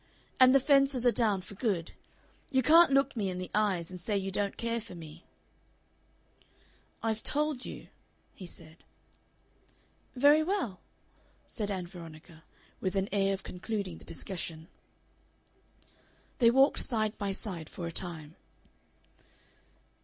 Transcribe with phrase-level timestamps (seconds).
[0.39, 1.91] And the fences are down for good.
[2.49, 5.27] You can't look me in the eyes and say you don't care for me."
[7.03, 7.87] "I've told you,"
[8.33, 8.83] he said.
[10.15, 10.79] "Very well,"
[11.45, 12.43] said Ann Veronica,
[12.79, 14.69] with an air of concluding the discussion.
[16.39, 18.35] They walked side by side for a time.